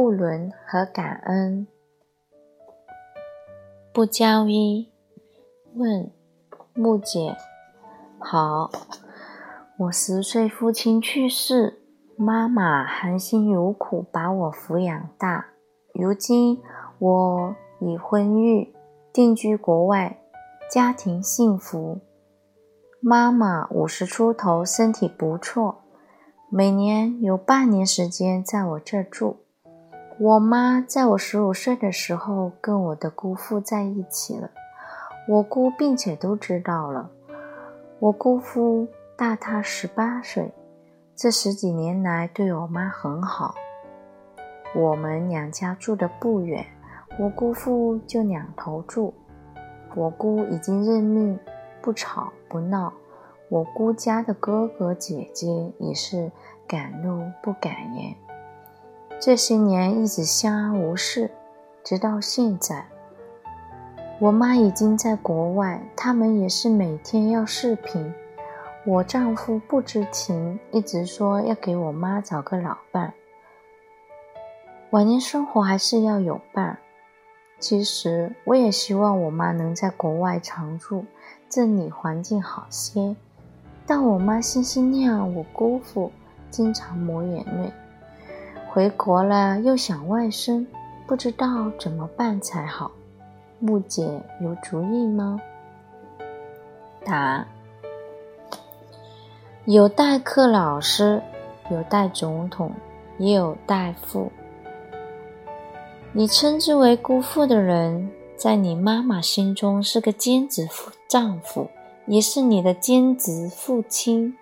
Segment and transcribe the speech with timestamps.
[0.00, 1.66] 不伦和感恩。
[3.92, 4.92] 不交一
[5.74, 6.12] 问
[6.72, 7.36] 木姐，
[8.20, 8.70] 好，
[9.76, 11.82] 我十岁父亲去世，
[12.16, 15.46] 妈妈含辛茹苦把我抚养大，
[15.92, 16.62] 如今
[17.00, 18.72] 我已婚育，
[19.12, 20.20] 定居国外，
[20.70, 21.98] 家庭幸福。
[23.00, 25.80] 妈妈五十出头，身体不错，
[26.48, 29.38] 每年有半年时间在我这住。
[30.20, 34.50] 我妈在我十五岁的时候跟我的姑父在一起了，
[35.28, 37.08] 我姑并且都知道了。
[38.00, 40.52] 我姑父大她十八岁，
[41.14, 43.54] 这十几年来对我妈很好。
[44.74, 46.66] 我们两家住的不远，
[47.20, 49.14] 我姑父就两头住。
[49.94, 51.38] 我姑已经认命，
[51.80, 52.92] 不吵不闹。
[53.48, 56.32] 我姑家的哥哥姐姐也是
[56.66, 58.16] 敢怒不敢言。
[59.20, 61.28] 这些年一直相安无事，
[61.82, 62.86] 直到现在。
[64.20, 68.14] 我妈已经在国外，他们也是每天要视频。
[68.86, 73.12] 我丈夫不知情，一直说要给我妈找个老伴。
[74.90, 76.78] 晚年生活还是要有伴。
[77.58, 81.04] 其实我也希望我妈能在国外常住，
[81.48, 83.16] 这里环境好些。
[83.84, 86.12] 但我妈心心念我姑父，
[86.50, 87.72] 经常抹眼泪。
[88.78, 90.64] 回国了，又想外甥，
[91.04, 92.92] 不知道怎么办才好。
[93.58, 95.40] 木姐有主意吗？
[97.04, 97.44] 答：
[99.64, 101.20] 有代课老师，
[101.72, 102.70] 有代总统，
[103.18, 104.30] 也有代父。
[106.12, 111.68] 你称之为姑父的人，在你妈妈心中是个兼职夫丈夫，
[112.06, 114.37] 也是你的兼职父亲。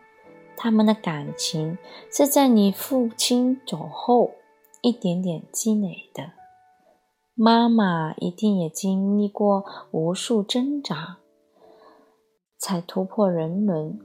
[0.56, 1.76] 他们的感情
[2.10, 4.32] 是在你父亲走后
[4.82, 6.32] 一点点积累的。
[7.34, 11.18] 妈妈一定也经历过无数挣扎，
[12.58, 13.98] 才突破人伦。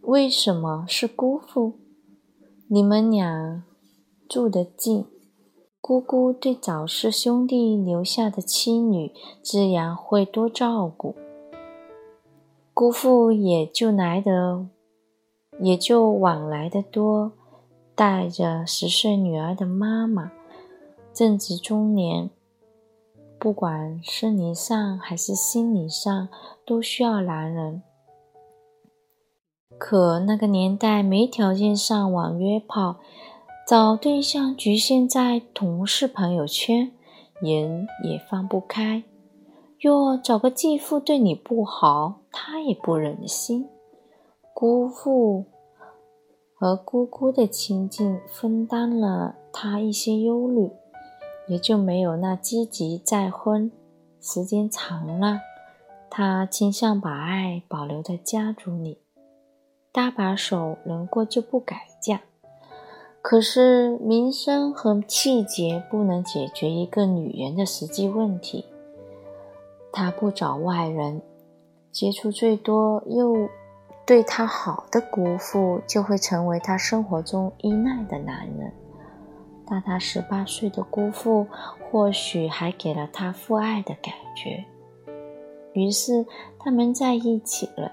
[0.00, 1.78] 为什么是姑父？
[2.68, 3.62] 你们俩
[4.28, 5.06] 住得近，
[5.80, 11.14] 姑姑对早逝兄弟留下的妻女自然会多照顾，
[12.74, 14.66] 姑父也就来得。
[15.60, 17.32] 也就往来的多，
[17.94, 20.32] 带着十岁女儿的妈妈，
[21.12, 22.30] 正值中年，
[23.38, 26.28] 不管生理上还是心理上，
[26.66, 27.82] 都需要男人。
[29.78, 32.96] 可那个年代没条件上网约炮，
[33.68, 36.92] 找对象局限在同事朋友圈，
[37.40, 39.02] 人也放不开。
[39.80, 43.68] 若找个继父对你不好，他也不忍心。
[44.62, 45.46] 姑父
[46.54, 50.70] 和姑姑的亲近分担了他一些忧虑，
[51.48, 53.72] 也就没有那积极再婚。
[54.20, 55.40] 时间长了，
[56.08, 58.98] 他倾向把爱保留在家族里，
[59.90, 62.20] 搭把手能过就不改嫁。
[63.20, 68.66] 可是名声和气节不能解决一个女人的实际问题。
[69.90, 71.20] 他不找外人，
[71.90, 73.48] 接触最多又。
[74.04, 78.72] 对他好的姑父就会成为他生活中依赖的男人，
[79.64, 81.46] 大他十八岁的姑父
[81.90, 84.64] 或许还给了他父爱的感觉，
[85.72, 86.26] 于是
[86.58, 87.92] 他们在一起了。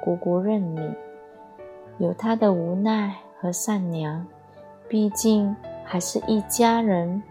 [0.00, 0.94] 姑姑认命，
[1.98, 4.26] 有她的无奈和善良，
[4.88, 7.22] 毕竟还是一家人。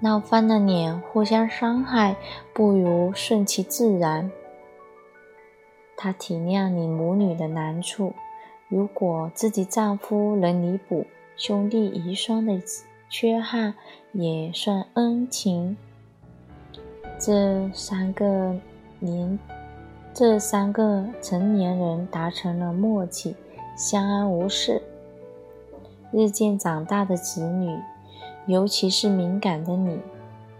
[0.00, 2.14] 闹翻了脸，互相伤害，
[2.52, 4.30] 不如顺其自然。
[5.96, 8.12] 她体谅你母女的难处，
[8.68, 11.06] 如果自己丈夫能弥补
[11.36, 12.62] 兄弟遗孀的
[13.08, 13.74] 缺憾，
[14.12, 15.76] 也算恩情。
[17.18, 18.54] 这三个
[18.98, 19.38] 年，
[20.12, 23.34] 这三个成年人达成了默契，
[23.74, 24.82] 相安无事。
[26.12, 27.78] 日渐长大的子女，
[28.46, 29.98] 尤其是敏感的你，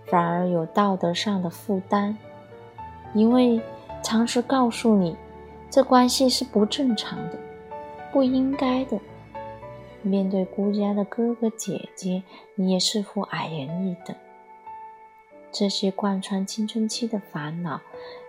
[0.06, 2.16] 反而有道德上的负担，
[3.12, 3.60] 因为
[4.02, 5.14] 常识告诉你。
[5.70, 7.38] 这关系是不正常的，
[8.12, 8.98] 不应该的。
[10.02, 12.22] 面对孤家的哥哥姐姐，
[12.54, 14.16] 你也似乎矮人一等。
[15.50, 17.80] 这些贯穿青春期的烦恼，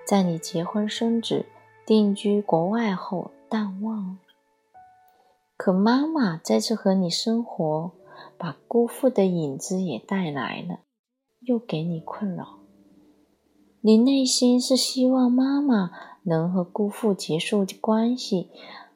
[0.05, 1.45] 在你结婚生子、
[1.85, 4.17] 定居国外后淡忘了。
[5.55, 7.91] 可妈妈再次和你生活，
[8.37, 10.79] 把姑父的影子也带来了，
[11.41, 12.59] 又给你困扰。
[13.81, 15.91] 你内心是希望妈妈。
[16.27, 18.49] 能和姑父结束关系，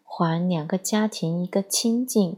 [0.03, 2.35] 还两个家庭一个清静，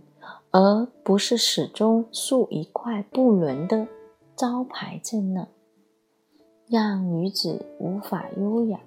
[0.51, 3.87] 而不是始终竖一块不伦的
[4.35, 5.47] 招牌在那，
[6.67, 8.79] 让女子无法优雅。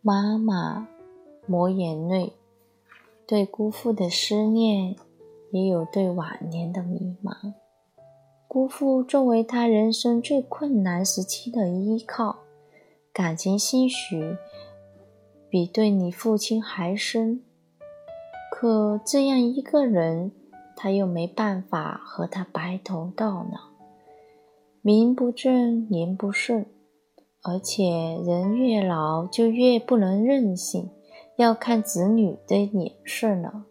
[0.00, 0.86] 妈妈
[1.46, 2.32] 抹眼泪，
[3.26, 4.94] 对姑父的思念，
[5.50, 7.54] 也有对晚年的迷茫。
[8.46, 12.36] 姑父作为他人生最困难时期的依靠，
[13.14, 14.38] 感情兴许
[15.50, 17.44] 比对你父亲还深。
[18.50, 20.32] 可这样一个人，
[20.74, 23.70] 他又没办法和他白头到老，
[24.80, 26.64] 名不正言不顺。
[27.42, 27.84] 而且
[28.24, 30.88] 人越老就越不能任性，
[31.36, 33.64] 要看子女的脸色了。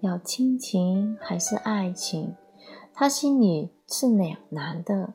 [0.00, 2.34] 要亲情还是爱情？
[2.94, 5.14] 他心里是两难的。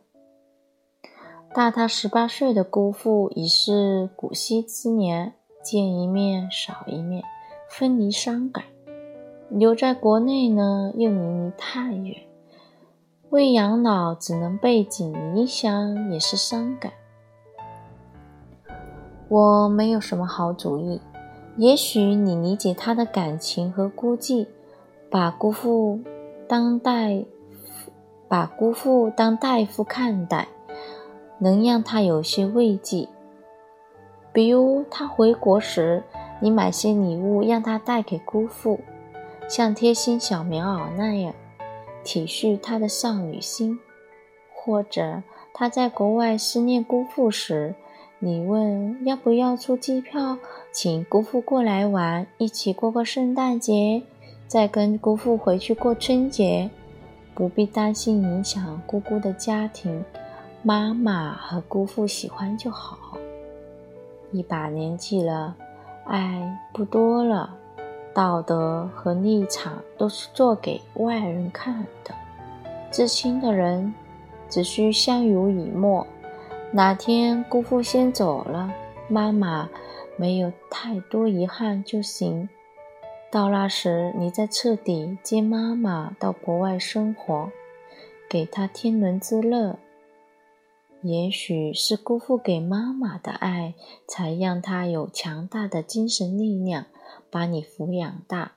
[1.56, 7.24] 大他十八岁的姑父已是古稀之年，见一面少一面，
[7.70, 8.66] 分离伤感；
[9.48, 12.14] 留在国内呢，又离你太远，
[13.30, 16.92] 为养老只能背井离乡，也是伤感。
[19.30, 21.00] 我没有什么好主意，
[21.56, 24.46] 也许你理解他的感情和孤寂，
[25.10, 26.02] 把姑父
[26.50, 27.92] 当大夫，
[28.28, 30.50] 把姑父当大夫看待，
[31.40, 33.08] 能让他有些慰藉。
[34.32, 36.04] 比如他回国时，
[36.40, 38.80] 你买些礼物让他带给姑父，
[39.48, 41.34] 像贴心小棉袄那样
[42.04, 43.78] 体恤他的少女心；
[44.54, 45.24] 或者
[45.54, 47.76] 他在国外思念姑父时。
[48.20, 50.38] 你问要不要出机票，
[50.72, 54.02] 请姑父过来玩，一起过个圣诞节，
[54.48, 56.70] 再跟姑父回去过春节，
[57.36, 60.04] 不必担心影响姑姑的家庭，
[60.68, 62.98] 妈妈和姑父喜欢就好。
[64.32, 65.56] 一把年纪了，
[66.06, 67.56] 爱不多了，
[68.16, 72.16] 道德和立场都是做给外人看的，
[72.90, 73.94] 至亲的人
[74.50, 76.08] 只需相濡以沫。
[76.72, 78.74] 哪天姑父先走了，
[79.08, 79.70] 妈妈
[80.18, 82.50] 没有太多遗憾就行。
[83.30, 87.52] 到那时，你再彻底接妈妈到国外生活，
[88.28, 89.78] 给她天伦之乐。
[91.06, 93.76] 也许是姑父给妈妈的爱，
[94.08, 96.88] 才让她有强大的精神力量，
[97.30, 98.54] 把你抚养大，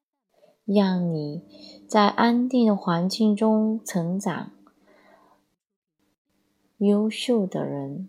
[0.64, 1.42] 让你
[1.86, 4.52] 在安定的环境中成长。
[6.78, 8.08] 优秀的人，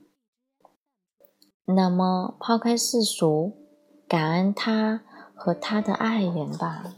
[1.65, 3.57] 那么抛开世俗，
[4.07, 5.01] 感恩他
[5.35, 6.95] 和他的爱人吧。